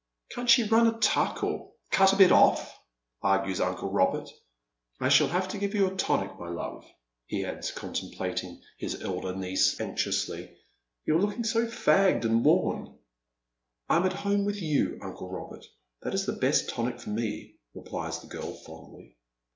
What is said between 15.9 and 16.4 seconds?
that is the